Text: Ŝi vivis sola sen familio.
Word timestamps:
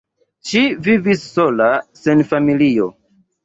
Ŝi 0.51 0.63
vivis 0.87 1.27
sola 1.35 1.69
sen 2.03 2.27
familio. 2.33 2.93